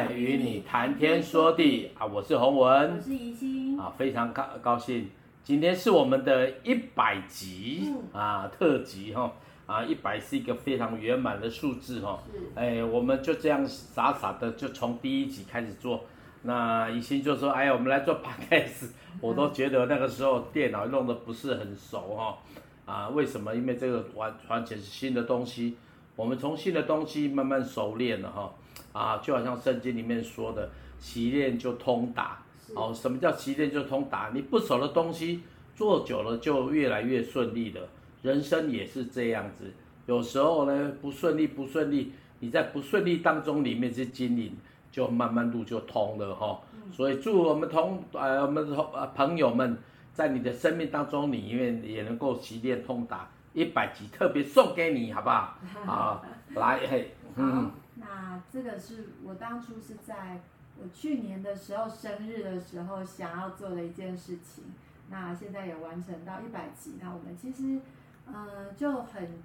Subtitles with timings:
[0.00, 1.90] 在与你谈天说地。
[1.98, 3.78] 啊，我是洪文，我是怡心。
[3.78, 5.10] 啊，非常高高兴，
[5.42, 9.30] 今天是我们的一百集、嗯、啊特辑哈
[9.66, 12.40] 啊，一百是一个非常圆满的数字哈，是。
[12.54, 16.02] 哎，我们就这样傻傻的就从第一集开始做，
[16.44, 18.88] 那怡心就说，哎呀，我们来做 podcast，
[19.20, 22.38] 我都觉得那个时候电脑弄得不是很熟哈，
[22.86, 23.54] 啊，为什么？
[23.54, 25.76] 因为这个完完全是新的东西，
[26.16, 28.50] 我们从新的东西慢慢熟练了哈。
[28.92, 32.38] 啊，就好像圣经里面说的，习练就通达。
[32.74, 34.30] 哦，什么叫习练就通达？
[34.32, 35.42] 你不熟的东西
[35.74, 37.80] 做久了就越来越顺利了。
[38.22, 39.72] 人生也是这样子，
[40.06, 44.56] 有时候呢不顺利不顺利，你在不顺利当中里面去经营，
[44.92, 46.60] 就慢慢路就通了哈、哦。
[46.92, 49.78] 所以祝我们同呃我们同呃朋友们，
[50.12, 53.28] 在你的生命当中里面也能够习练通达。
[53.52, 55.58] 一百集特别送给你，好不好？
[55.84, 57.70] 好，来嘿，嗯。
[58.00, 60.40] 那这个是我当初是在
[60.80, 64.64] 我去年的时候生日的时候想要做的一件事情，
[65.10, 66.98] 那现在也完成到一百集。
[67.00, 67.78] 那我们其实，
[68.24, 69.42] 呃，就很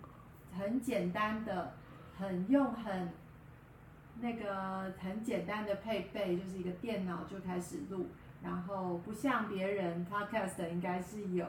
[0.57, 1.73] 很简单的，
[2.17, 3.09] 很用很
[4.21, 8.07] 那个很简单的配备，就是一个电脑就开始录，
[8.41, 11.45] 然后不像别人 Podcast 应该是有，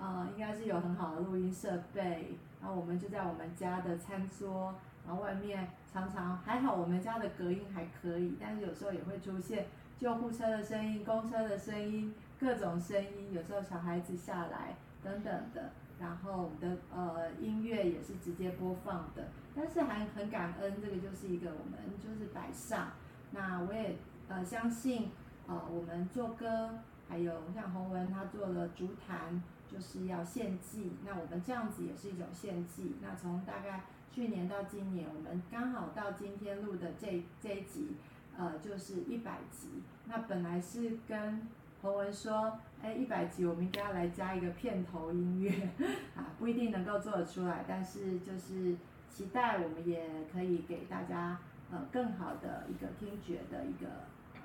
[0.00, 4.74] 呃，应该是有很好的录音设备，然后我们就在我们家的餐桌。
[5.04, 9.66] 然后外面常常还好，我们家的隔音还可以，但是有时候也会出现
[9.98, 15.70] 救护车的声音、公车的声音、各种声音，有时候小孩子下来等等的。
[16.00, 22.92] 然后我们的呃音乐也是直接播放的，但是还很感恩，这个就是一个我们就是摆上。
[23.30, 23.96] 那我也
[24.28, 25.10] 呃相信
[25.46, 26.70] 呃我们做歌，
[27.08, 30.92] 还有像洪文他做了竹坛，就是要献祭。
[31.04, 32.96] 那我们这样子也是一种献祭。
[33.02, 33.82] 那从大概。
[34.14, 37.96] 去年到今年，我们刚好到今天录的这这一集，
[38.36, 39.82] 呃，就是一百集。
[40.06, 41.46] 那本来是跟
[41.80, 45.50] 洪文说，哎，一百集我们应该要来加一个片头音乐，
[46.14, 48.76] 啊，不一定能够做得出来，但是就是
[49.08, 51.38] 期待我们也可以给大家
[51.70, 53.88] 呃更好的一个听觉的一个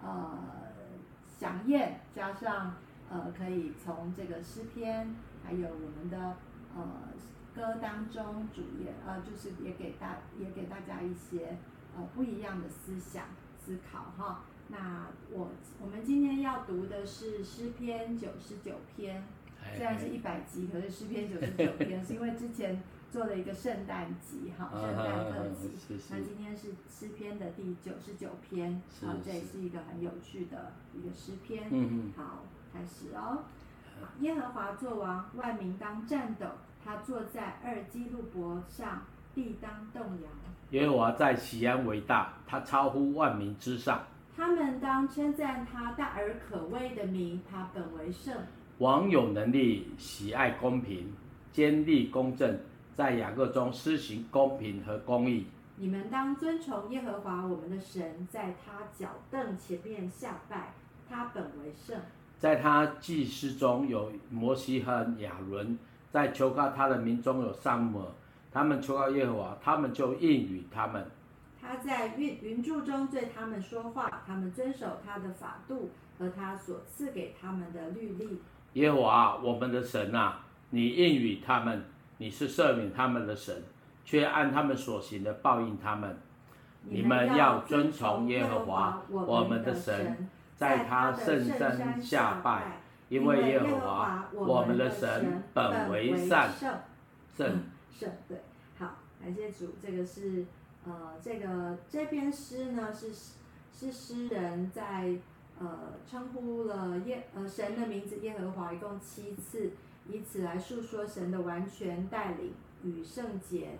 [0.01, 0.39] 呃
[1.37, 2.75] 响应，加上
[3.09, 5.13] 呃可以从这个诗篇，
[5.43, 6.37] 还有我们的
[6.73, 6.87] 呃。
[7.57, 11.57] 歌当中主演，呃，就是也给大也给大家一些
[11.95, 13.25] 呃不一样的思想
[13.59, 14.43] 思考哈。
[14.67, 15.49] 那我
[15.81, 19.23] 我们今天要读的是诗篇九十九篇，
[19.75, 25.71] 虽然是一百集，可是诗篇九十九篇 是因为之前做了一个圣诞集哈，圣诞特辑。
[26.11, 31.67] 那今天是诗篇的第九十九篇，啊，这也是一个很有趣的一个诗篇。
[31.71, 32.13] 嗯嗯。
[32.15, 33.43] 好，开始哦。
[34.19, 36.45] 耶和华作王，万民当战抖。
[36.87, 39.01] 他坐在二基路伯上，
[39.35, 40.29] 必当动摇。
[40.69, 44.01] 耶和华在西安为大，他超乎万民之上。
[44.33, 48.33] 他们当称赞他大而可畏的名，他本为圣。
[48.77, 51.11] 王有能力，喜爱公平，
[51.51, 52.57] 坚立公正，
[52.95, 55.45] 在雅各中施行公平和公义。
[55.75, 60.73] 你们当尊崇耶和华我们的神，在他脚凳前面下拜，
[61.09, 61.99] 他本为圣。
[62.37, 65.77] 在他祭司中有摩西和亚伦。
[66.17, 68.07] 在求告他的民中有萨母耳，
[68.51, 71.05] 他们求告耶和华，他们就应允他们。
[71.61, 78.41] 他在云云柱中对他们说话，他们遵守他的法度和他所赐给他们的律例。
[78.73, 80.39] 耶和华我们的神啊，
[80.71, 81.85] 你应允他们，
[82.17, 83.55] 你是赦免他们的神，
[84.03, 86.17] 却按他们所行的报应他们。
[86.81, 92.81] 你们要遵从耶和华我们的神，在他圣山下拜。
[93.09, 98.37] 因为耶和华我们的神本为善，圣圣对，
[98.77, 99.75] 好，感谢主。
[99.81, 100.45] 这个是
[100.85, 103.07] 呃，这个这篇诗呢是
[103.71, 105.17] 是诗人在
[105.57, 109.71] 呃称呼了耶呃神的名字耶和华一共七次，
[110.09, 112.53] 以此来诉说神的完全带领
[112.83, 113.77] 与圣洁。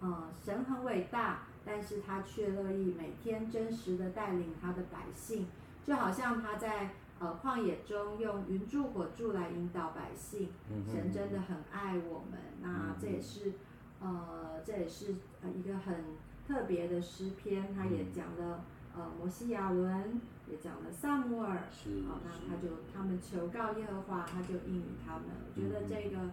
[0.00, 5.48] 呃，神很伟大，但是他却乐意每天真实的带领他的百姓，
[5.84, 6.90] 就好像他在。
[7.20, 10.48] 呃，旷野中用云柱火柱来引导百姓，
[10.90, 12.40] 神真的很爱我们。
[12.62, 13.52] 那这也是，
[14.00, 16.16] 呃，这也是呃一个很
[16.48, 17.74] 特别的诗篇。
[17.74, 18.64] 他也讲了
[18.96, 20.18] 呃摩西亚伦，
[20.50, 21.68] 也讲了撒母耳。
[21.70, 21.90] 是。
[22.08, 25.24] 好，那他就他们求告耶和华，他就应允他们。
[25.46, 26.30] 我觉得这个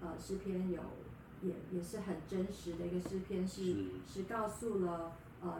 [0.00, 0.80] 呃诗篇有
[1.42, 5.12] 也也是很真实的一个诗篇，是是告诉了
[5.42, 5.58] 呃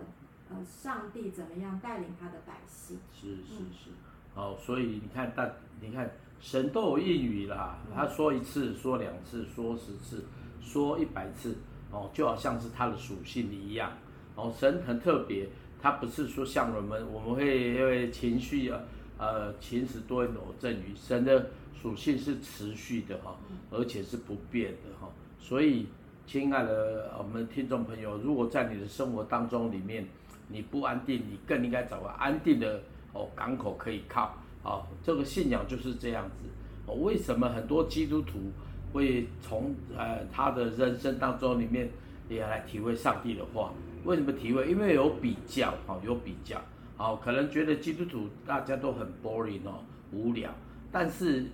[0.48, 2.98] 呃上帝怎么样带领他的百姓。
[3.12, 3.90] 是是是。
[4.34, 6.10] 哦，所以你看，但你看，
[6.40, 7.78] 神都有应语啦。
[7.94, 10.24] 他说一次，说两次，说十次，
[10.60, 11.56] 说一百次，
[11.90, 13.92] 哦，就好像是他的属性一样。
[14.36, 15.48] 哦，神很特别，
[15.82, 18.80] 他不是说像我们我们会因为情绪啊，
[19.18, 23.36] 呃，情时多云偶阵雨，神的属性是持续的哈，
[23.70, 25.10] 而且是不变的哈。
[25.38, 25.86] 所以，
[26.26, 30.06] 亲爱的我们听众朋友，如果在你的生活当中里面
[30.48, 32.80] 你不安定，你更应该找个安定的
[33.12, 34.34] 哦港口可以靠。
[34.62, 36.44] 哦，这个信仰就是这样子。
[36.86, 38.38] 哦，为什么很多基督徒
[38.92, 41.88] 会从呃他的人生当中里面
[42.28, 43.72] 也来体会上帝的话？
[44.04, 44.70] 为什么体会？
[44.70, 46.60] 因为有比较，哦，有比较。
[46.98, 50.50] 哦，可能觉得基督徒大家都很 boring 哦，无聊。
[50.92, 51.46] 但是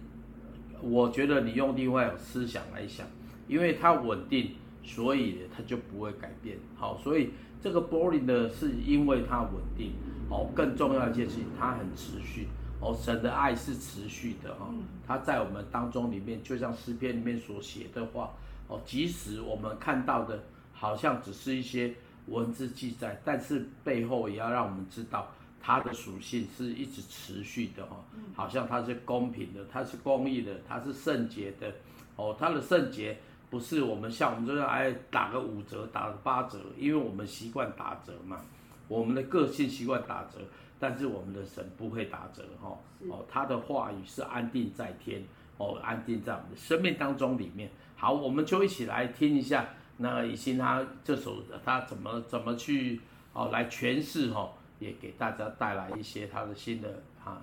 [0.81, 3.07] 我觉得你用另外一种思想来想，
[3.47, 4.51] 因为它稳定，
[4.83, 6.59] 所以它就不会改变。
[6.75, 7.31] 好，所以
[7.61, 9.93] 这个 boring 呢，是因为它稳定。
[10.29, 12.49] 哦，更重要一件事情，它很持续。
[12.79, 14.69] 哦，神的爱是持续的哈，
[15.07, 18.31] 它在我们当中里面，就像诗篇里面所写的话，
[18.69, 20.43] 哦，即使我们看到的
[20.75, 21.95] 好像只是一些
[22.27, 25.27] 文字记载，但是背后也要让我们知道
[25.63, 27.97] 它的属性是一直持续的哈，
[28.35, 31.73] 好像它是公平的，它是公义的，它是圣洁的，
[32.17, 33.17] 哦，它的圣洁
[33.49, 38.43] 不是我们像我们这样哎打个五折，打个八折，因为我们习惯打折嘛，
[38.89, 40.41] 我们的个性习惯打折。
[40.79, 42.79] 但是我们的神不会打折哈，
[43.09, 45.25] 哦，他的话语是安定在天，
[45.57, 47.71] 哦，安定在我们的生命当中里面。
[47.97, 53.01] 好，我们就一起来听一下那以心他这首他怎么怎么去
[53.33, 57.41] 哦来诠释哈，也给大家带来一些他的新的啊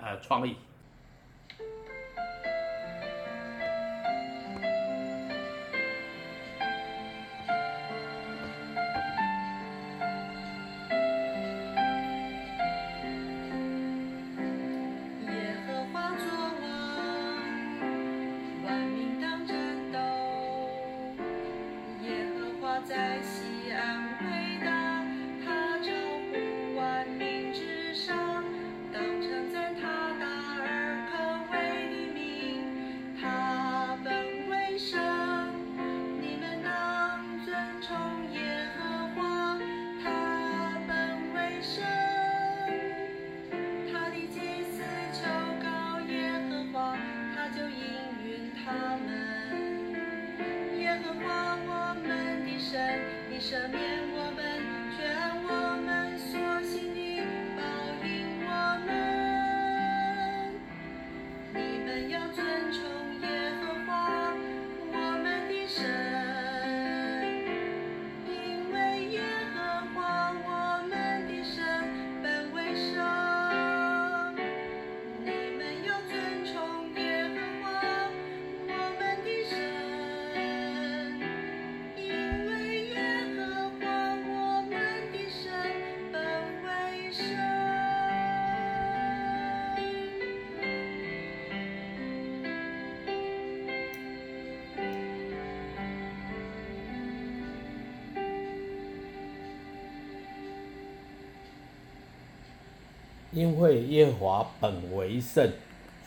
[0.00, 0.54] 呃创意。
[103.38, 105.48] 因为耶和华本为圣，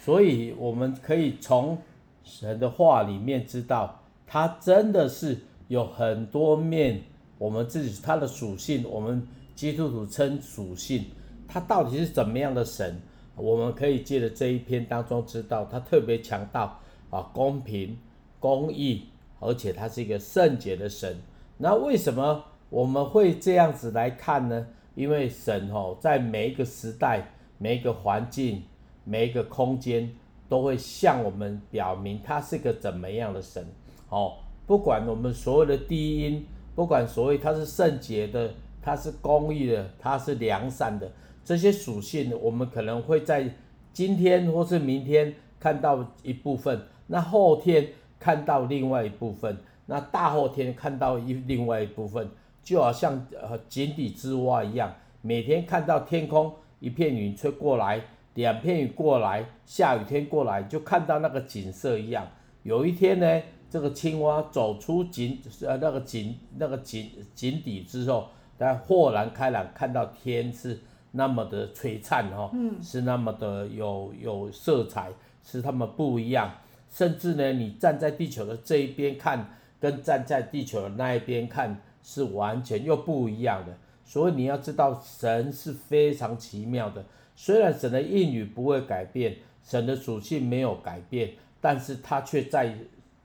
[0.04, 1.78] 所以我们可以从
[2.26, 5.40] 神的话里面知道，他真的是
[5.70, 7.02] 有很多面。
[7.38, 9.26] 我们自己他的属性，我们
[9.56, 11.06] 基督徒称属性，
[11.48, 13.00] 他到底是怎么样的神？
[13.38, 16.78] 我们可以借着这一篇当中知道，他特别强调
[17.10, 17.98] 啊公平、
[18.42, 19.06] 公义，
[19.40, 21.16] 而且他是一个圣洁的神。
[21.58, 24.68] 那为什么我们会这样子来看呢？
[24.96, 27.26] 因为神哦，在每一个时代、
[27.58, 28.64] 每一个环境、
[29.04, 30.12] 每一个空间，
[30.50, 33.66] 都会向我们表明他是个怎么样的神
[34.10, 34.34] 哦。
[34.68, 36.46] 不管我们所谓的第一因，
[36.76, 41.12] 不管所谓他是圣洁的、他是公义的、他是良善的，
[41.44, 43.50] 这些属性，我们可能会在
[43.94, 47.88] 今天或是明天看到一部分，那后天
[48.20, 52.30] 看到另外一部分，那大后天看到一另外一部分。
[52.64, 58.02] 就好像呃井底之蛙一样，每天看到天空一片云吹过来，
[58.36, 62.28] 两片雨过来，下雨天过来，就看到那个景色一样。
[62.64, 70.80] 有一天呢，这个青蛙走出井呃那个井那个井井底之后，它豁然开朗，看到天是
[71.12, 75.12] 那么的璀璨哈、哦，嗯，是那么的有有色彩，
[75.44, 76.52] 是他们不一样。
[76.90, 79.50] 甚至呢，你站在地球的这一边看，
[79.80, 81.82] 跟站在地球的那一边看。
[82.04, 87.04] 是完全又不一样的，所以你要知道，神是非常奇妙的。
[87.36, 92.76] 虽然神的应许不会改变，神的属性没有改变，但是他却在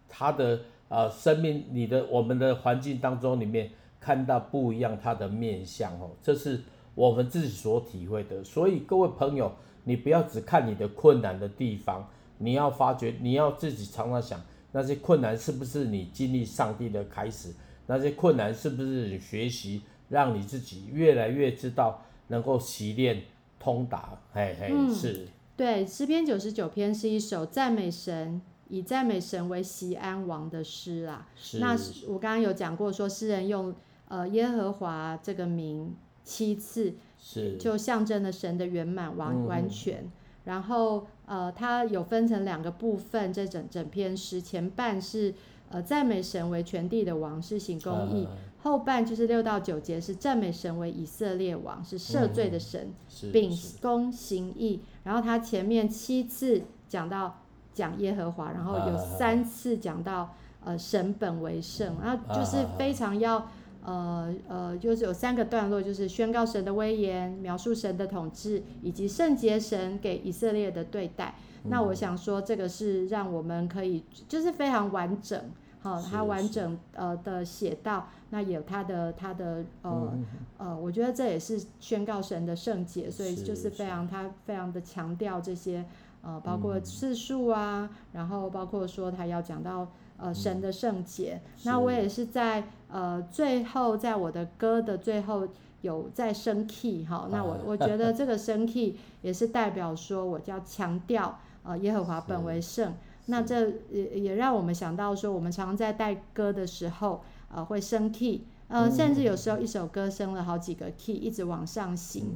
[0.08, 6.10] 他的呃生命、你的我们的环境当中里面看到不一样他的面相哦。
[6.22, 6.62] 这是
[6.94, 8.42] 我们自己所体会的。
[8.44, 9.52] 所以各位朋友，
[9.84, 14.40] 你不要只看你的困难的地方，你要发觉，你要自己常常想，
[14.72, 17.52] 那些困难是不是你经历上帝的开始？
[17.88, 23.22] 那些困难是不是你学习，让你自己越来越知道能够习练
[23.58, 24.20] 通达？
[24.32, 25.28] 嘿嘿，嗯、是。
[25.56, 31.28] 对，诗篇九十九篇是一首赞美神，以赞美神为西安王的诗啊。
[31.36, 31.76] 是那
[32.08, 33.74] 我刚刚有讲过，说诗人用
[34.08, 40.02] 呃耶和华这个名七次，是就象征了神的圆满完完全。
[40.02, 40.12] 嗯、
[40.44, 45.32] 然后呃，它有分成两个部分，这整整篇诗前半是。
[45.68, 48.30] 呃，赞美神为全地的王，是行公义；啊、
[48.62, 52.92] 后半就是六到九节是赞美神为以色列王，是赦罪的神，
[53.24, 53.50] 嗯、秉
[53.82, 54.80] 公行义。
[55.02, 57.40] 然后他前面七次讲到
[57.74, 60.32] 讲耶和华，然后有三次讲到、啊、
[60.66, 63.46] 呃神本为圣，然后就是非常要、啊、
[63.82, 71.34] 呃呃，就是有三个段落，就是宣告神的威严，描述神的统治，以及圣洁神给以色列的对待。
[71.68, 75.40] 那我想说，这个是让我们可以，就是非常完整，
[75.80, 80.12] 好，它完整呃的写到，那有它的它的呃
[80.58, 85.84] 呃，我觉得这也是宣告神的圣洁，所以就是非常他非常的强调这些
[86.22, 91.40] 呃，包括次数啊，然后包括说他要讲到呃神的圣洁。
[91.64, 95.46] 那我也是在呃最后，在我的歌的最后
[95.82, 101.38] 有在升 key 哈，那我 我觉得这个升 key 也是代表说我要强调。
[101.66, 102.94] 呃，耶和华本为圣，
[103.26, 112.26] 那这也也让我们想到说，我们常常在带歌的时候，呃，会升 key，呃，甚至有时候一首歌升了好几个 key，一直往上行。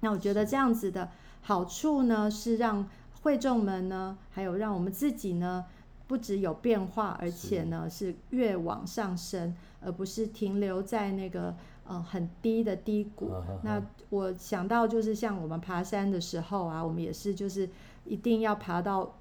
[0.00, 1.08] 那我觉得这样子的
[1.42, 2.88] 好处呢，是让
[3.22, 5.66] 会众们呢，还有让我们自己呢，
[6.08, 11.54] 不只有变化，而且呢是越往上升，而不是停留在那个
[11.86, 13.30] 呃很低的低谷。
[13.62, 17.70] 那我想到就是像我们爬山的时候啊，我们也是就是。
[18.04, 19.16] 一定要爬到，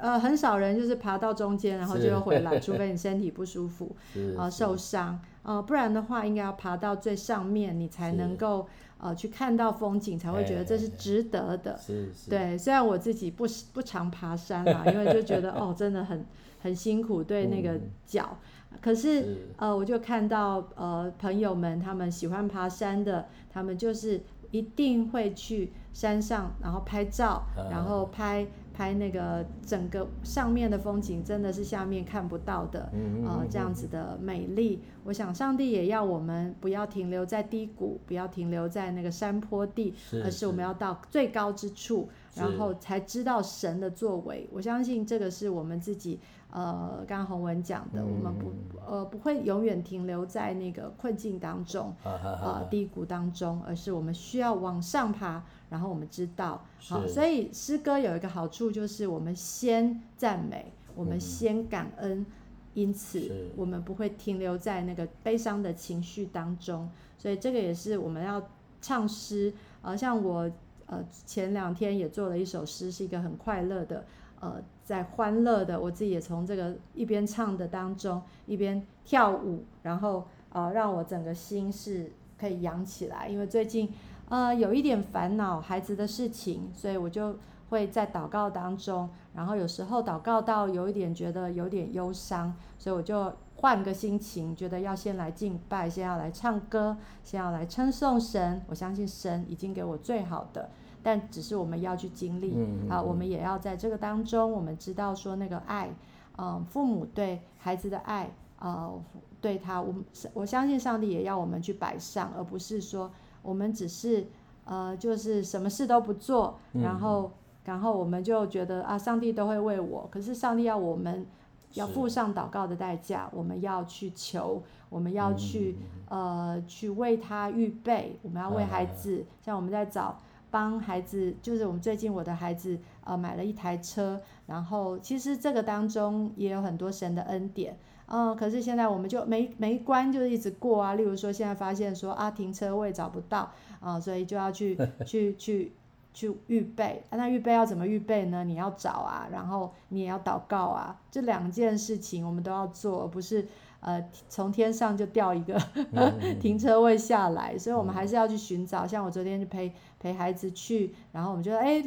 [0.00, 3.94] 呃，很少人就是爬到中间，然后就又回来， 除非你身体不舒服，
[4.36, 8.66] 呃，受伤，呃，不然的话，应该要爬到最上面，你才能够
[8.98, 11.78] 呃去看到风景，才会觉得这是值得的。
[11.78, 12.30] 是是。
[12.30, 16.24] 对，虽然我自己不不常爬山嘛， 因为就觉得哦，真的很
[16.62, 18.38] 很辛苦，对那个脚。
[18.72, 24.22] 嗯、可是，是呃，我就看到呃朋友们他们喜欢爬山的，他们就是。
[24.54, 32.88] 一定会去山上，然后拍照，然后拍拍那个整个上面的风景，真的是下面看不到的，
[33.26, 34.80] 呃，这样子的美丽。
[35.02, 39.92] 我想上帝也要我们不要停留在低谷，不要停留在那个山坡地，
[40.22, 44.48] 而是我们要到最高之处，然后才知道神的作为。
[44.52, 46.20] 我相信这个是我们自己。
[46.50, 48.52] 呃，刚刚洪文讲的，嗯、我们不
[48.86, 62.26] 呃不会永远停留在那个困境当中，啊低谷当中，而是我们需要往上爬，然后我们知道，好所以诗歌有一个好处就是我们先赞美，我们先感恩，嗯、
[62.74, 66.88] 因此我们不会停留在那个悲伤的情绪当中，
[67.18, 68.40] 所以这个也是我们要
[68.80, 70.48] 唱诗，呃，像我
[70.86, 74.04] 呃前两天也做了一首诗，是一个很快乐的。
[74.40, 83.26] 呃，在欢乐的，我自己也从这个一边唱的当中，一边跳舞，然后呃，让我整个心是可以扬起来。
[83.26, 83.90] 因为最近
[84.28, 87.36] 呃有一点烦恼孩子的事情，所以我就
[87.70, 93.32] 会在祷告当中，然后有时候祷告到有一点觉得有点忧伤，所以我就
[93.64, 98.62] 换个心情，觉得要先来敬拜，先要来唱歌，先要来称颂神。
[98.66, 100.68] 我相信神已经给我最好的。
[101.02, 105.88] 但只是我们要去经历，嗯嗯、啊，我们也要在这个当中，我们知道说那个爱，
[106.36, 109.02] 嗯、呃，父母对孩子的爱，呃，
[109.40, 110.04] 对他，我们
[110.34, 114.26] 我相信上帝也要我们去摆上，而不是说我们只是
[114.66, 117.32] 呃，就是什么事都不做，然后、嗯、
[117.64, 121.26] 然后我们就觉得啊，上帝都会为我，可是上帝要我们
[121.74, 125.76] 要付上祷告的代价，我们要去求，我们要去、
[126.08, 130.18] 嗯、呃，去为他预备，我们要为孩子，嗯、像我们在找。
[130.50, 137.76] 帮孩子，就是我们最近我的孩子，呃，买了一台车，然后其实这个当中也有很多神的恩典，
[138.06, 143.50] 嗯、呃，可是现在我们就没没关就是一直过啊，例如说现在发现说啊停车位找不到
[143.80, 145.72] 啊、呃，所以就要去 去去
[146.14, 148.42] 去预备，啊、那预备要怎么预备呢？
[148.44, 153.46] 你要找啊，然后你也要祷告啊，这两件事情我们都要做，而不是。
[153.86, 155.60] 呃，从天上就掉一个
[156.40, 158.86] 停车位下来，所以我们还是要去寻找。
[158.86, 161.84] 像我昨天就陪陪孩子去，然后我们觉得，哎，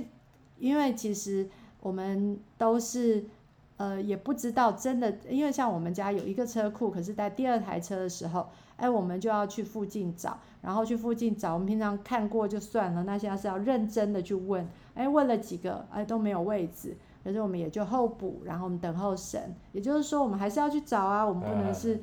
[0.59, 3.25] 因为其实我们都是，
[3.77, 11.53] 呃，也不知道真的，因为像我们家有一个车库，可是在第二台车的时候，哎，我们就要去附近找，然后去附近找。
[11.53, 19.53] 我们平常看过就算了，那现在是要认真的去问，哎，问了几个，哎，都没有位置，可是我们也就候补，然后我们等候神。
[19.73, 21.99] 也就是说，我们还是要去找啊，我们不能是，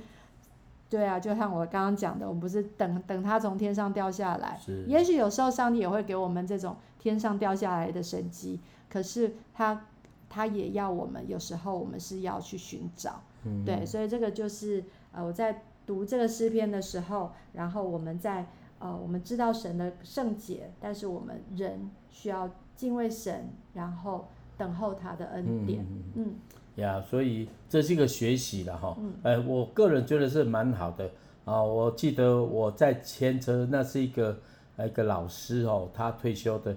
[0.90, 9.84] 对啊，就像我刚刚讲的，我们不是等等他从天上掉下来，也许有时候上帝也会给我们这种天上掉下来的神机，可是他。
[10.26, 18.46] 他也要我们，有时候我们是要去寻找，嗯、对，所以这个就是呃，我在读这个诗篇的时候，然后我们在
[18.78, 26.34] 呃，我们知道神的圣洁，但是我们人需要敬畏神，然后等候他的恩典，嗯，
[26.76, 31.10] 呀、嗯，yeah, 所以这是一个学习了哈，嗯、哎，我个人觉得是蛮好的。
[31.44, 34.38] 啊，我记得我在牵车，那是一个
[34.78, 36.76] 一个老师哦，他退休的，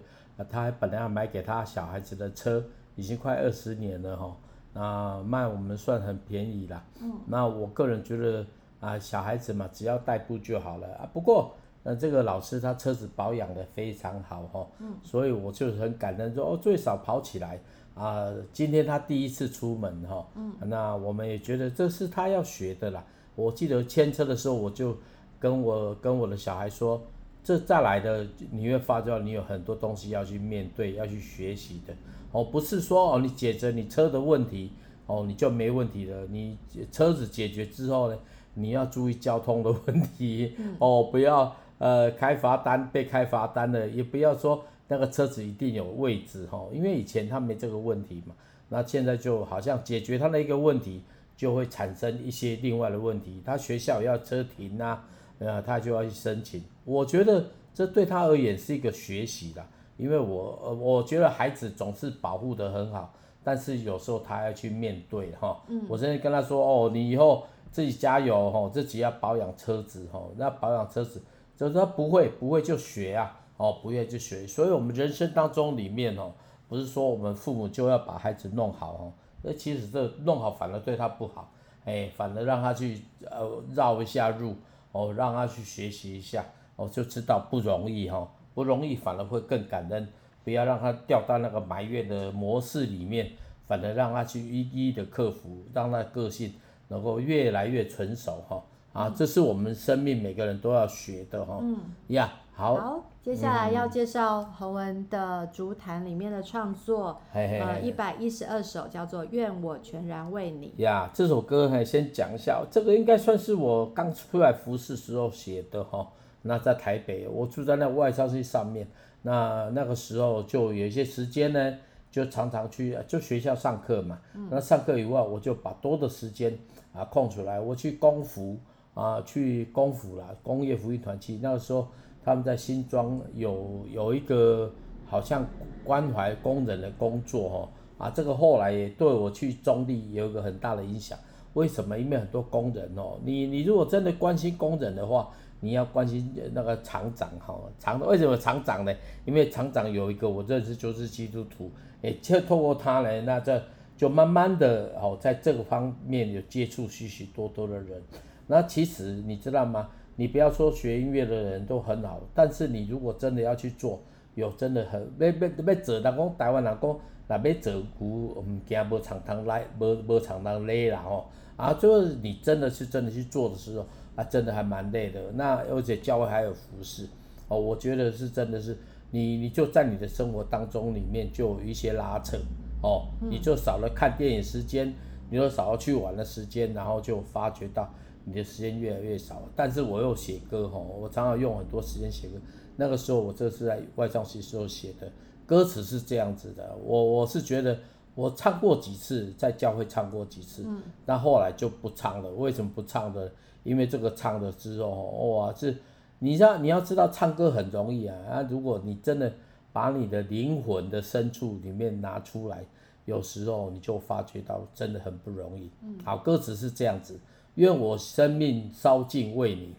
[0.49, 2.63] 他还本来要买给他小孩子的车。
[2.97, 4.35] 已经快二十年了哈，
[4.73, 6.83] 那卖我们算很便宜啦。
[6.99, 8.43] 嗯，那我个人觉得
[8.79, 11.09] 啊，小孩子嘛，只要代步就好了啊。
[11.11, 11.53] 不过，
[11.83, 17.59] 那这个老师他车子保养的非常好哦，嗯，所以我就很感恩说哦，最少跑起来
[17.95, 18.31] 啊。
[18.51, 23.03] 今天他第一次出门哈，嗯，那我们也觉得这是他要学的啦。
[23.35, 24.97] 我记得牵车的时候，我就
[25.39, 27.01] 跟我跟我的小孩说，
[27.43, 31.93] 这再来的你会发觉你有很多东西要去面对，要去学习的。
[32.31, 34.73] 哦，不是说哦，你解决你车的问题，
[35.05, 36.25] 哦，你就没问题了。
[36.27, 36.57] 你
[36.91, 38.17] 车子解决之后呢，
[38.57, 48.33] 你要注意交通的问题， 哦，不要呃开罚单被开罚单了，也不要说那个车子一定有位置哈，因为以前他没这个问题嘛，
[48.69, 51.03] 那现在就好像解决他的一个问题，
[51.35, 53.41] 就会产生一些另外的问题。
[53.45, 55.03] 他学校要车停啊，
[55.39, 56.63] 呃，他就要去申请。
[56.83, 59.65] 我觉得这对他而言是一个学习啦。
[59.97, 63.11] 因为我呃，我觉得孩子总是保护得很好，
[63.43, 65.59] 但是有时候他要去面对哈。
[65.69, 65.83] 嗯。
[65.89, 71.21] 我现在跟他说哦，你以后自己加油哈，自己要保养车子哈，那保养车子，
[71.55, 74.45] 就是不会不会就学啊，哦，不会就学。
[74.47, 76.31] 所以我们人生当中里面哦，
[76.67, 81.51] 不是说我们父母就要把孩子弄好哦，那其实这弄好反而对他不好，
[81.85, 84.55] 哎，反而让他去呃绕一下路
[84.91, 88.27] 哦，让他去学习一下哦，就知道不容易哈。
[88.53, 90.07] 不容易，反而会更感恩。
[90.43, 93.33] 不要让他掉到那个埋怨的模式里面，
[93.67, 96.51] 反而让他去一一的克服，让他个性
[96.87, 98.63] 能够越来越成熟哈。
[98.93, 101.59] 啊，这是我们生命每个人都要学的哈。
[101.61, 102.75] 嗯呀，好。
[102.75, 110.73] 好，接下来要介绍洪文的竹坛里面的创作，嗯、呃，一百一十二首叫做《愿我全然为你》。
[110.81, 116.07] 呀，这首歌还先讲一下，这个应该算是我刚出来服侍时候写的哈。
[116.41, 118.87] 那在台北，我住在那外商区上面。
[119.23, 121.73] 那那个时候就有一些时间呢，
[122.11, 124.19] 就常常去就学校上课嘛。
[124.33, 126.57] 嗯、那上课以外，我就把多的时间
[126.93, 128.57] 啊空出来，我去工服
[128.93, 131.39] 啊，去工服啦，工业福音团契。
[131.41, 131.87] 那个时候
[132.23, 134.71] 他们在新庄有有一个
[135.05, 135.45] 好像
[135.83, 137.69] 关怀工人的工作哦。
[137.97, 141.17] 啊，这个后来也对我去中坜有一个很大的影响。
[141.53, 141.97] 为什么？
[141.97, 145.29] 因为很多工人哦，你你如果真的关心工人的话。
[145.59, 148.93] 你要关心那个厂长哈，厂为什么厂长呢？
[149.25, 153.61] 因为厂长有一个我认识就是基督徒，也就透过他呢，那这
[153.97, 158.01] 就慢慢的哦，在这个方面有接触许许多多的人。
[158.45, 159.89] 那其实你知道吗？
[160.15, 163.99] 你不要说学音乐的人都很好，但是你如果真的要去做，
[164.35, 165.33] 有真的很要要
[165.65, 168.05] 要做，人讲台湾人讲，那要做古
[168.39, 171.25] 唔惊无厂通来，无无厂通来啦吼。
[171.55, 173.85] 啊，就是你真的是真的去做的时候。
[174.17, 175.31] 啊，真的还蛮累的。
[175.35, 177.07] 那而且教会还有服饰，
[177.47, 178.75] 哦，我觉得是真的是
[179.11, 182.35] 你，你就在你的生活当中里面就有一些拉扯，
[182.81, 184.91] 哦，你就少了看电影时间，
[185.29, 187.87] 你就少了去玩的时间，然后就发觉到
[188.25, 189.43] 你的时间越来越少。
[189.55, 192.33] 但是我又写歌，哈，我常常用很多时间写歌。
[192.75, 195.11] 那个时候我这是在外商系时候写的
[195.45, 197.77] 歌词是这样子的，我我是觉得
[198.15, 200.65] 我唱过几次，在教会唱过几次，
[201.05, 202.29] 那后来就不唱了。
[202.31, 203.31] 为什么不唱的？
[203.63, 205.77] 因为这个唱的之后，哇，是，
[206.19, 209.33] 你知道你要知道唱歌很容易啊，啊，如果你真的
[209.73, 212.63] 把你的灵魂的深处里面拿出来，
[213.05, 215.69] 有时候你就发觉到真的很不容易。
[216.03, 217.19] 好，歌词是这样子：
[217.55, 219.73] 愿我生命烧尽为你，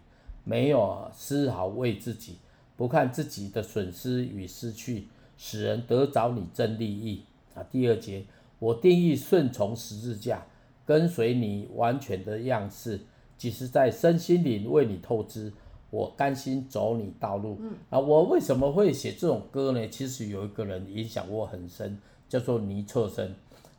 [0.45, 2.37] 没有丝毫为自己，
[2.77, 7.25] 不看自己的损失与失去，使人得着你真利益。
[7.55, 8.25] 啊，第二节，
[8.59, 10.47] 我定义顺从十字架，
[10.87, 13.01] 跟随你完全的样式。
[13.39, 15.51] 即使在身心灵为你透支，
[15.89, 17.57] 我甘心走你道路。
[17.61, 19.89] 嗯、啊，我为什么会写这种歌呢？
[19.89, 21.97] 其实有一个人影响我很深，
[22.29, 23.33] 叫做倪彻生。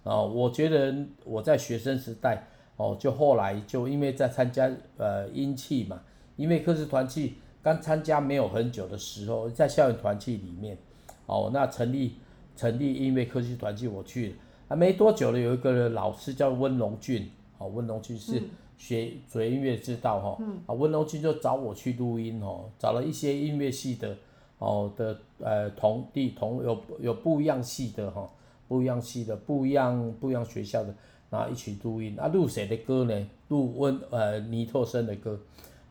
[0.04, 0.96] 啊，我觉得
[1.26, 2.42] 我在学生时代，
[2.78, 6.02] 哦，就后来就因为在参加呃音器嘛，
[6.38, 10.78] 因为科室团契刚参加没有很久的时候，在校园团契里面，
[11.26, 12.16] 哦，那成立
[12.56, 14.36] 成立音乐科室团契，我去了，
[14.70, 18.42] 啊没多久了，有一个老师叫温龙俊，哦，温龙俊是
[18.80, 24.18] 学学音乐之道哈，啊，温龙俊就找我去录音哦，找了一些音乐系的。
[24.58, 28.30] 哦的呃同地同有有不一样系的哈，
[28.68, 30.94] 不一样系的不一样不一样学校的，
[31.30, 33.30] 然后一起录音啊，录谁的歌呢？
[33.48, 35.40] 录温呃尼托森的歌，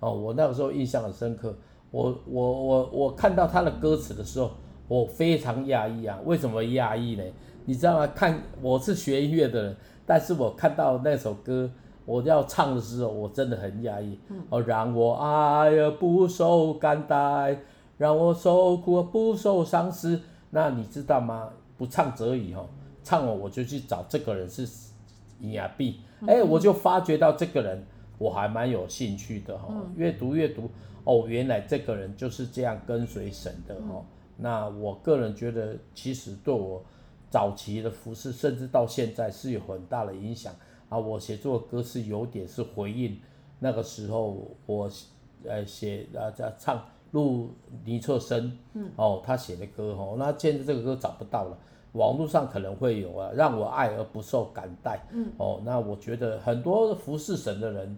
[0.00, 1.56] 哦，我那个时候印象很深刻，
[1.90, 4.50] 我我我我看到他的歌词的时候，
[4.86, 7.24] 我非常讶异啊，为什么讶异呢？
[7.64, 8.06] 你知道吗？
[8.08, 11.70] 看我是学音乐的人，但是我看到那首歌，
[12.08, 14.18] 我要唱的时候，我真的很压抑，
[14.48, 17.58] 哦，让我爱而不受感戴。
[17.98, 21.50] 让我受苦而不受伤失，那你知道吗？
[21.76, 22.64] 不唱则已哈，
[23.02, 24.64] 唱了我就去找这个人是
[25.50, 27.84] 亚毕，哎，我就发觉到这个人
[28.16, 30.70] 我还蛮有兴趣的哈，越读越读，
[31.02, 34.00] 哦，原来这个人就是这样跟随神的哈。
[34.36, 36.80] 那我个人觉得，其实对我
[37.28, 40.54] 早期的服侍，甚至到现在是有很大的影响
[40.88, 40.98] 啊。
[40.98, 43.18] 我写作的歌是有点是回应
[43.58, 44.90] 那个时候我
[45.44, 46.80] 呃写啊在唱。
[47.12, 47.48] 录
[47.86, 48.52] 尼特森，
[48.96, 51.56] 哦，他写的歌哦，那现在这个歌找不到了，
[51.92, 53.30] 网络上可能会有啊。
[53.34, 57.96] 让我爱而不受感戴，嗯哦，那我觉得很多服侍神的人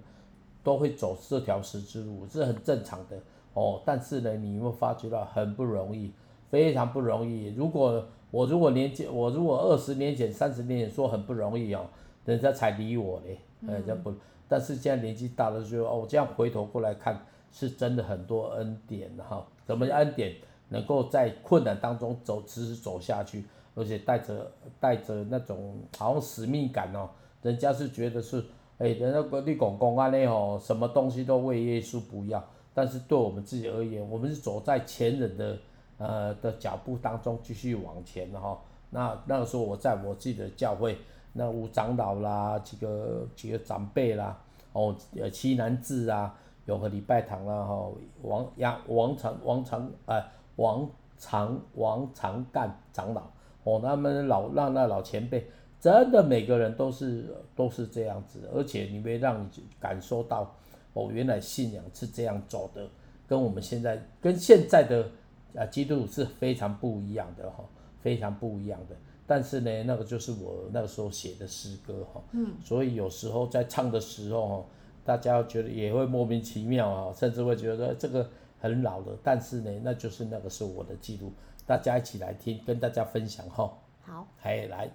[0.62, 3.18] 都会走这条十字路，这是很正常的
[3.52, 3.82] 哦。
[3.84, 6.12] 但是呢，你有没有发觉到很不容易，
[6.48, 7.52] 非常不容易。
[7.56, 11.84] 如果我如果年纪，我如果二十年前、三十年前说很不容易哦，
[12.24, 14.12] 人家才理我嘞，人家不。
[14.48, 17.20] 但是现在年纪大了就哦，我这样回头过来看。
[17.52, 20.36] 是真的很多恩典哈，怎么恩典
[20.68, 27.10] 能够在困难当中走，持续走下去，而且带着带着那种好像使命感哦，
[27.42, 28.40] 人家是觉得是，
[28.78, 32.40] 哎，人家你讲公安呢吼，什么东西都为耶稣不要，
[32.72, 35.58] 但是对我们自己而言，我们是走在前人的
[35.98, 38.56] 呃的脚步当中继续往前哈。
[38.90, 40.96] 那那个时候我在我自己的教会，
[41.32, 44.38] 那吴长老啦，几个几个长辈啦，
[44.72, 46.36] 哦，呃，七男志啊。
[46.66, 47.90] 永和礼拜堂啦，哈，
[48.22, 50.24] 王杨王长王长哎，
[50.56, 50.88] 王
[51.18, 53.22] 长王长干长老，
[53.64, 59.48] 哦，他们老让那老前辈，真的每个人都是都是这样子，而且你会让你
[59.80, 60.54] 感受到，
[60.92, 62.86] 哦，原来信仰是这样走的，
[63.26, 65.10] 跟我们现在跟现在的
[65.56, 67.64] 啊基督是非常不一样的哈，
[68.00, 68.94] 非常不一样的。
[69.30, 74.68] 但是呢，那个就是我那个时候写的诗歌哈，嗯，所以有时候在唱的时候
[75.04, 81.32] 大家觉得也会莫名其妙啊，甚至会觉得这个很老了，但是呢，那就是那个是我的记录，
[81.64, 83.72] 大家一起来听，跟大家分享哈。
[84.00, 84.90] 好，还来。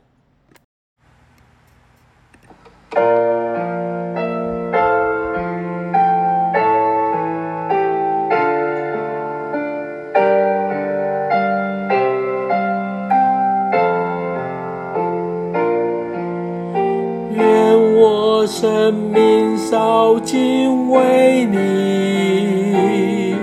[20.25, 23.35] 尽为你，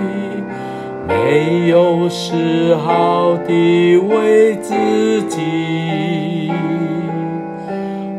[1.07, 6.51] 没有丝毫的为自己，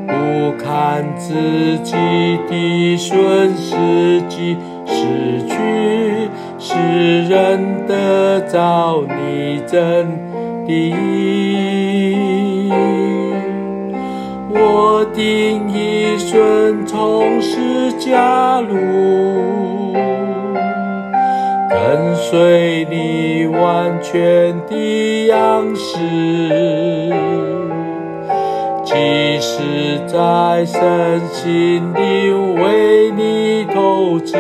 [0.07, 0.13] 不
[0.57, 1.93] 看自己
[2.49, 5.53] 的损失及失去，
[6.59, 10.09] 是人得着你真
[10.67, 10.95] 的。
[14.57, 15.94] 我定义
[16.27, 19.93] 顺从十架路，
[21.69, 25.99] 跟随你完全的样式，
[28.83, 34.35] 即使在身心的为你透支，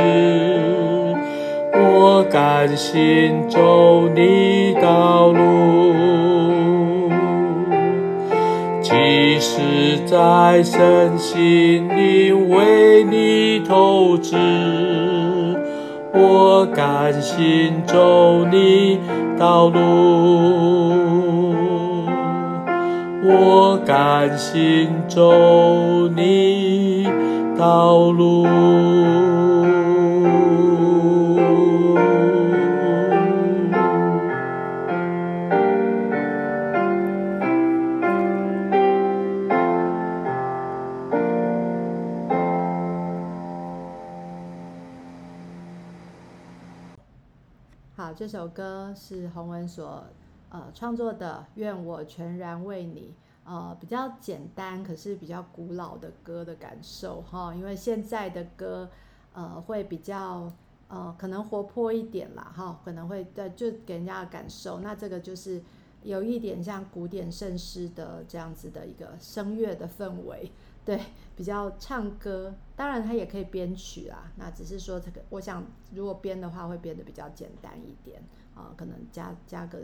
[1.75, 6.14] 我甘心走你道路。
[9.47, 9.61] 是
[10.07, 14.35] 在身心灵为你透支，
[16.15, 18.99] 我甘心走你
[19.39, 20.95] 道路，
[23.23, 25.31] 我甘心走
[26.17, 27.07] 你
[27.59, 28.47] 道路。
[48.13, 50.05] 这首歌是洪文所
[50.51, 53.15] 呃创作的，愿我全然为你，
[53.45, 58.89] 呃比较简单，可是比较古老的歌的感受哈，因为现在的歌
[59.33, 60.53] 呃会比较
[60.89, 64.81] 呃可能活泼一点啦，哈，可能会对就给人家的感受。
[64.81, 65.63] 那这个就是
[66.03, 70.53] 有一点像古典圣诗的这样子的一个声乐的氛围，
[70.85, 71.01] 对，
[71.35, 72.55] 比较唱歌。
[72.77, 78.23] 当然它也可以编曲啦，那只是说这个，我想如果编的话会编得比较简单一点
[78.55, 79.79] 啊，可能加加个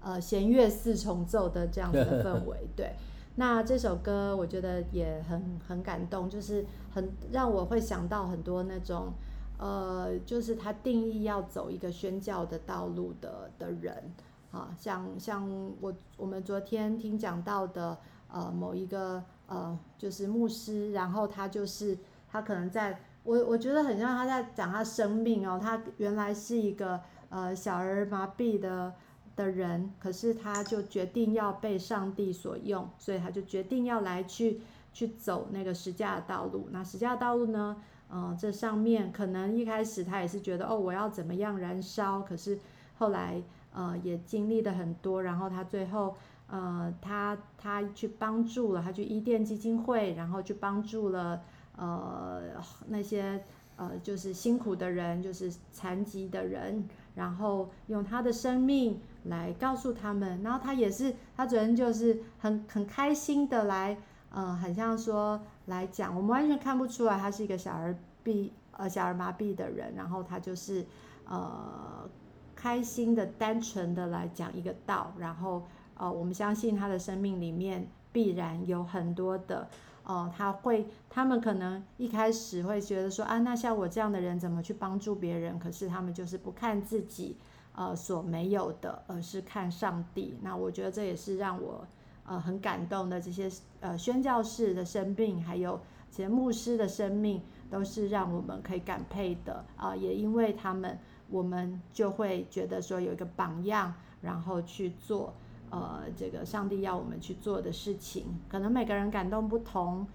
[0.00, 2.94] 呃弦乐四重奏的这样子的氛围，对。
[3.36, 9.12] 那这首歌我觉得也很很感动，就是很让我会想到很多那种，
[9.56, 14.12] 呃，就是他定义要走一个宣教的道路的的人，
[14.50, 15.48] 啊，像像
[15.80, 17.98] 我我们昨天听讲到的，
[18.32, 28.94] 呃，某一个呃，就是牧师，然后他就是他可能在我我觉得很像他在讲他生命哦，他原来是一个呃小儿麻痹的。
[29.36, 34.60] 的人，可是他就决定要被上帝所用，所以他就决定要来去
[34.92, 36.68] 去走那个十架的道路。
[36.72, 37.76] 那十架的道路呢？
[38.10, 42.20] 呃，这上面可能一开始他也是觉得哦，我要怎么样燃烧？
[42.20, 42.58] 可是
[42.98, 46.14] 后来呃也经历了很多，然后他最后
[46.50, 51.42] 呃他他去帮助了，他去伊甸基金会，然后去帮助了
[51.76, 52.42] 呃
[52.88, 53.44] 那些
[53.76, 59.00] 呃就是辛苦的人，就是残疾的人，然后用他的生命。
[59.24, 63.94] 来告诉他们，然后他也是，他昨天就是很很开心的来，
[64.30, 70.86] 呃，很像说来讲，我们完全看不出来他是一个小儿闭呃小儿麻痹的人，然后他就是
[71.26, 72.08] 呃
[72.56, 75.66] 开心的、单纯的来讲一个道，然后
[76.00, 79.68] 呃我们相信他的生命里面必然有很多的，
[80.04, 85.58] 呃他会，他们可能一开始会觉得说啊，那像我这样的人怎么去帮助别人？
[85.58, 87.36] 可是他们就是不看自己。
[87.72, 90.36] 呃，所没有的，而是看上帝。
[90.42, 91.86] 那我觉得这也是让我
[92.26, 93.20] 呃很感动的。
[93.20, 100.98] 这些呃宣教士的生命，还有这些牧师的生命，都是让我们可以感佩的啊、也因为他们，
[101.30, 105.32] 我们就会觉得说有一个榜样，然后去做
[105.70, 108.24] 呃这个上帝要我们去做的事情。
[108.48, 110.06] 可能每个人感动不同，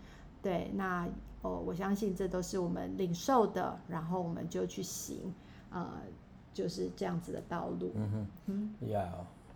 [0.41, 1.07] 对，那
[1.41, 5.33] 哦，我相信这都是我们领受的，然后我们就去行，
[5.71, 5.89] 呃。
[6.55, 7.91] 就是这样子的道路。
[7.95, 8.11] 嗯
[8.47, 9.11] 哼，嗯呀，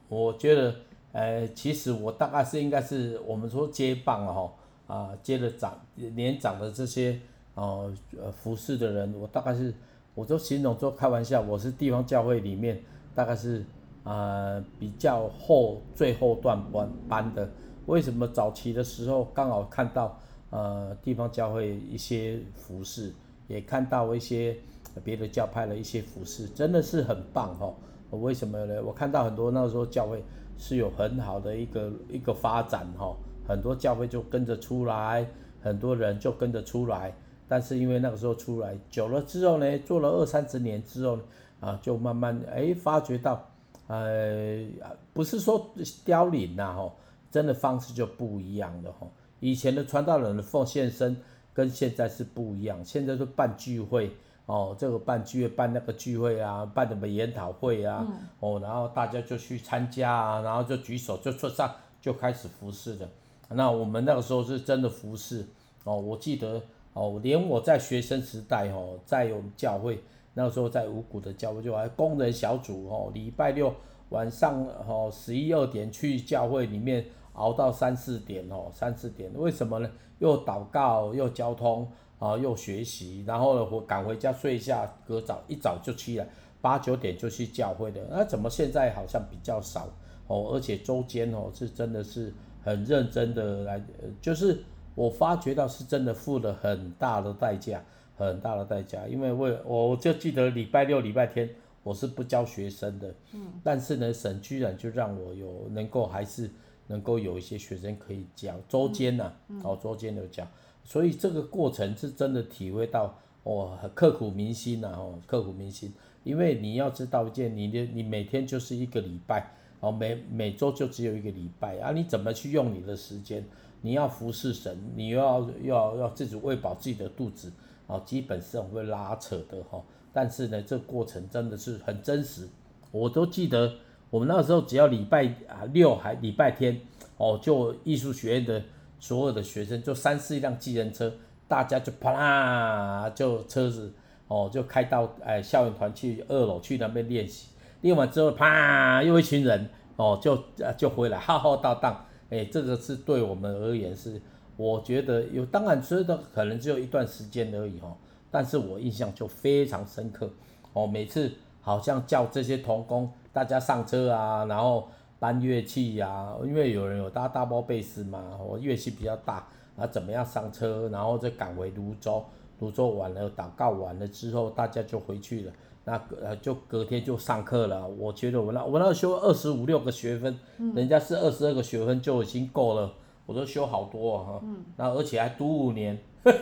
[0.09, 0.75] 我觉得，
[1.13, 4.53] 呃，其实我大概是应该是我们说接棒哈，
[4.93, 7.17] 啊，接着长年长的这些
[7.55, 7.89] 哦
[8.21, 9.73] 呃服侍的人，我大概是，
[10.13, 12.83] 我都形容说开玩笑，我是地方教会里面
[13.15, 13.78] 大概是啊、
[14.09, 17.49] 呃、比较后最后段班班的。
[17.85, 20.17] 为什么早期的时候刚好看到
[20.49, 23.13] 呃地方教会一些服饰，
[23.47, 24.57] 也看到一些。
[25.03, 27.71] 别的教派的一些服饰真的是很棒哈，
[28.09, 28.81] 为什么呢？
[28.83, 30.21] 我看到很多那个时候教会
[30.57, 33.15] 是有很好的一个一个发展哈，
[33.47, 35.25] 很多教会就跟着出来，
[35.61, 37.13] 很多人就跟着出来，
[37.47, 41.19] 但是因为那个时候出来久了之后呢，做了二三十年之后
[41.61, 43.48] 啊，就慢慢哎发觉到，
[43.89, 44.65] 呃，
[45.13, 45.71] 不是说
[46.05, 46.95] 凋零呐吼，
[47.29, 49.11] 真的方式就不一样了吼。
[49.39, 51.17] 以前的传道人的奉献身
[51.53, 54.11] 跟现在是不一样，现在是办聚会。
[54.45, 61.71] 哦，这个办聚会办那个聚会啊，办什么研讨会啊，嗯、哦，然后大家就去参加啊，然后就举手就坐上
[62.01, 63.07] 就开始服侍的。
[63.49, 65.45] 那我们那个时候是真的服侍
[65.83, 66.59] 哦，我记得
[66.93, 70.03] 哦，连我在学生时代哦，在我们教会
[70.39, 73.73] 那时候在五股的教会就还工人小组哦，礼拜六
[74.09, 79.91] 晚上哦十一二点去教会里面熬到三四点哦，三四点为什么呢？
[80.19, 81.87] 又祷告又交通。
[82.19, 86.27] 啊，又学习，然后呢，我赶回家睡一下，隔早一早就起来，
[86.59, 88.05] 八九点就去教会的。
[88.09, 89.87] 那怎么现在好像比较少
[90.27, 90.49] 哦？
[90.51, 93.81] 而且周间哦，是真的是很认真的来，
[94.21, 94.61] 就是
[94.95, 97.81] 我发觉到是真的付了很大的代价，
[98.27, 99.07] 很大的代价。
[99.07, 101.49] 因为为我就记得礼拜六、礼拜天
[101.83, 106.49] 我是不教学生的，嗯，但是呢，神居然就让我有能够还是
[106.87, 109.31] 能够有一些学生可以教周间呐，
[109.63, 110.45] 哦，周间有教。
[110.83, 115.93] 所以这个过程是真的体会到哦，刻骨铭心呐哦，刻骨铭心。
[116.23, 123.43] 因为你要知道一件，你的你每天就是一个礼拜哦，每每周就只有一个礼拜啊，你怎么去用你的时间？
[123.81, 127.49] 你要服侍神，你又要要要自己喂饱自己的肚子
[127.89, 129.83] 啊，基本上会拉扯的哈。
[130.13, 132.47] 但是呢，这过程真的是很真实。
[132.91, 133.73] 我都记得
[134.09, 136.79] 我们那个时候，只要礼拜啊六还礼拜天
[137.17, 138.63] 哦，就艺术学院的。
[139.01, 141.09] 所有的学生就三四辆计程车，
[141.47, 143.93] 大家就啪啦，就车子
[144.27, 147.47] 哦，就开到哎校园团去二楼去那边练习，
[147.79, 150.37] 练完之后啪又一群人哦，就
[150.77, 154.21] 就回来浩浩荡荡，哎，这个是对我们而言是，
[154.59, 157.95] 我觉得有当然吃的可能只有一段时间而已哦，
[158.29, 160.29] 但是我印象就非常深刻
[160.73, 172.21] 哦，每次好像叫这些童工大家上车啊，然后搬乐器呀、啊，因为有人有搭大包贝斯嘛，我乐器比较大，啊怎么样上车，然后再赶回泸州，
[172.59, 175.53] 泸州完了祷告完了之后，大家就回去了。
[175.85, 177.87] 那呃，就隔天就上课了。
[177.87, 182.91] 我觉得我那我那修二十五六个学分，嗯、人家是二十二个学分就已经够了，
[183.29, 184.39] 我都修好多哈。
[184.43, 184.65] 嗯。
[184.75, 185.95] 那而且还读五年，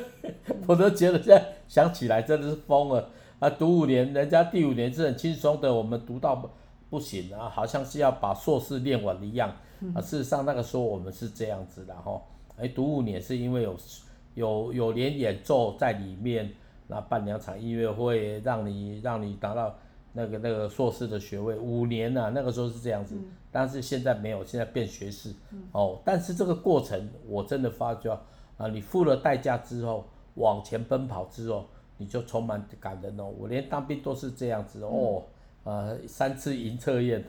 [0.66, 3.50] 我都觉得现在想起来真的是疯了啊！
[3.50, 6.50] 读五年，人家第五年是很轻松的，我们读到不
[6.90, 9.54] 不行啊，好像是要把硕士念完一样
[9.94, 10.00] 啊。
[10.00, 12.22] 事实上那个时候我们是这样子的哈，
[12.58, 13.76] 哎，读五年是因为有
[14.36, 16.50] 有有连演奏在里面。
[16.90, 19.76] 那办两场音乐会，让你让你达到
[20.18, 28.12] 那个那个硕士的学位，五年呐、啊，那个时候是这样子，嗯、但是现在没有，现在变学士，嗯、哦，但是这个过程我真的发觉
[28.58, 33.26] 啊，你付了代价之后，往前奔跑之后，你就充满感人哦。
[33.38, 35.22] 我连当兵都是这样子哦，
[35.64, 37.24] 呃、嗯，三次营测验，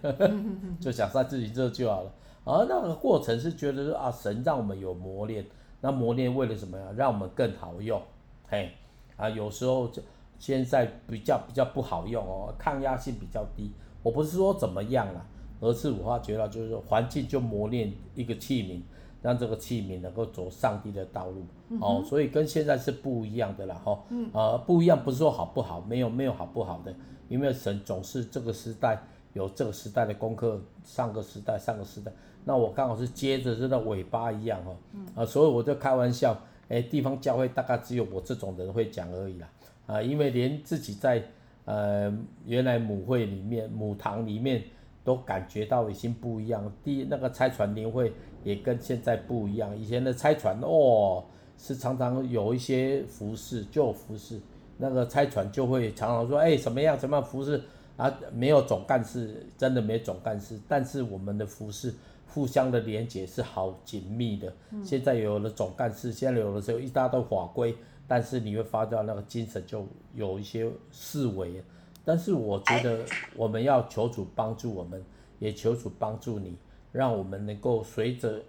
[0.80, 2.10] 就想三次营测就好了。
[2.44, 5.44] 而那个过程是觉得说啊，神让我们有磨练，
[5.82, 6.86] 那磨练为了什么呀？
[6.96, 8.00] 让我们更好用，
[8.48, 8.70] 嘿。
[9.18, 10.00] 啊，有时候就
[10.38, 13.70] 现在比较比较不好用哦，抗压性比较低。
[14.02, 15.26] 我不是说怎么样啦，
[15.60, 18.80] 而是我发觉到就是说环境就磨练一个器皿，
[19.20, 22.02] 让这个器皿能够走上帝的道路、嗯、哦。
[22.06, 24.00] 所以跟现在是不一样的啦哈。
[24.10, 24.30] 嗯。
[24.32, 26.94] 呃，不一样不是说好不好，没有没有好不好的，
[27.28, 28.98] 因为神总是这个时代
[29.32, 32.12] 有这个时代的功课，上个时代上个时代，
[32.44, 34.72] 那我刚好是接着这个尾巴一样哈。
[34.92, 35.06] 嗯。
[35.16, 36.38] 啊，所以我就开玩笑。
[36.68, 39.48] 哎，地方教会大概只有我这种人会讲而已啦，
[39.88, 41.20] 啊，因为连自己在
[41.64, 44.62] 呃原来母会里面母堂里面
[45.02, 46.70] 都感觉到已经不一样。
[46.84, 48.12] 第一，那个拆船年会
[48.44, 51.24] 也跟现在不一样，以前的拆船哦
[51.56, 54.38] 是常常有一些服饰旧服饰，
[54.76, 57.60] 那个拆船就会常常说，哎，什么样什么样服饰
[57.96, 61.94] 啊，没有总干事，真的没总干事，但是我们的服饰。
[62.30, 64.52] 互相的连接是好紧密的。
[64.84, 67.74] 现在有了总干事，现在有的时候一大堆法规，
[68.08, 71.62] 但是你会发觉那个精神就有一些思维。
[72.04, 73.04] 但是我觉得
[73.36, 75.04] 我们要求主帮助我们，
[75.38, 76.56] 也求主帮助你，
[76.90, 78.42] 让我们能够随着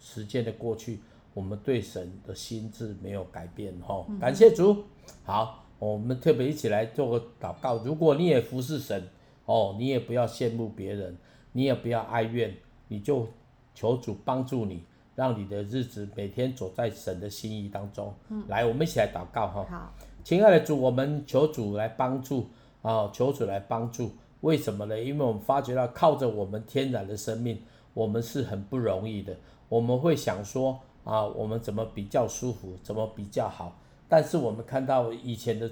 [0.00, 1.00] 时间的过去，
[1.32, 3.72] 我们对神的心智没有改变。
[3.80, 4.84] 哈，感谢主。
[5.24, 7.76] 好，我们特别一起来做个祷告。
[7.84, 9.08] 如果你也服侍神，
[9.46, 11.16] 哦，你也不要羡慕别人，
[11.52, 12.52] 你也不要哀怨。
[12.88, 13.26] 你就
[13.74, 14.82] 求主帮助你，
[15.14, 18.12] 让你的日子每天走在神的心意当中。
[18.28, 19.64] 嗯，来，我们一起来祷告哈。
[19.70, 22.48] 好，亲爱的主，我们求主来帮助
[22.82, 24.10] 啊，求主来帮助。
[24.40, 24.98] 为什么呢？
[25.00, 27.60] 因为我们发觉到靠着我们天然的生命，
[27.94, 29.36] 我们是很不容易的。
[29.68, 33.78] 我们会想说啊，我们怎么比较舒服，怎么比较好？
[34.08, 35.70] 但是我们看到以前的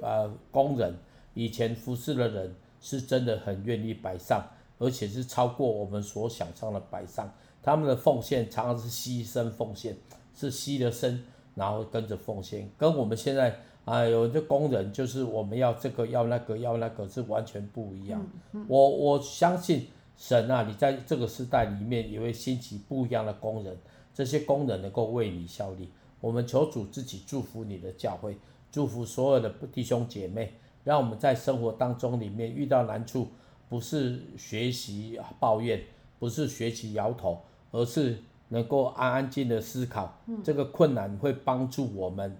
[0.00, 0.94] 啊工人，
[1.34, 4.44] 以前服侍的人，是真的很愿意摆上。
[4.78, 7.32] 而且是超过我们所想象的摆上，
[7.66, 9.96] 他们的奉献常常是牺牲奉献，
[10.32, 11.24] 是牺了身，
[11.56, 13.50] 然后跟着奉献，跟我们现在
[13.84, 18.24] 啊、呃、有的工人就是我们要这个要那个要那个是完全不一样。
[18.68, 23.76] 我我相信神啊，你在这个时代里面也会兴起不一样的工人，
[24.14, 25.90] 这些工人能够为你效力。
[26.20, 28.38] 我们求主自己祝福你的教会，
[28.70, 33.26] 祝福所有的弟兄姐妹，让我们在生活当中里面遇到难处。
[33.68, 35.82] 不是学习抱怨，
[36.20, 37.42] 不是学习摇头，
[37.76, 38.16] 而是
[38.48, 42.36] 能够安安静的思考，这个困难会帮助我们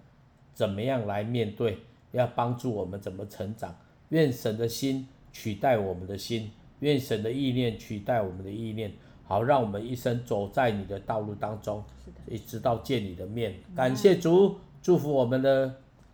[0.54, 1.78] 怎么样来面对，
[2.12, 3.76] 要帮助我们怎么成长。
[4.08, 8.92] 愿神的心取代我们的心，愿神的意念取代我们的意念，
[9.24, 11.84] 好让我们一生走在你的道路当中，
[12.26, 13.54] 一直到见你的面。
[13.74, 15.66] 感谢主，祝福我们的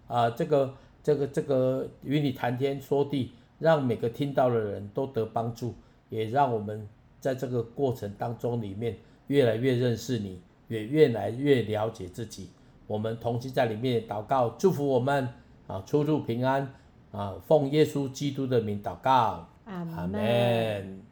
[0.08, 3.32] 啊、呃，这个这个这个与你谈天说地。
[3.58, 5.72] 让每个听到的人都得帮助，
[6.08, 6.88] 也让我们
[7.20, 8.96] 在这个过程当中里面
[9.32, 12.50] 越来越认识你，也越来越了解自己。
[12.86, 15.26] 我们同时在里面祷告，祝福我们
[15.66, 16.70] 啊，出入平安
[17.12, 21.11] 啊，奉耶稣基督的名祷告，阿门。